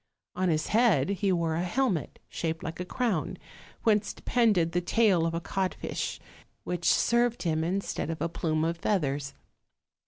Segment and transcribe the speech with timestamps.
[0.35, 3.37] On his head he wore a helmet shaped like a crown,
[3.83, 6.19] whence depended the tail of a codfish,
[6.63, 9.35] which served him instead of a plume of feathers.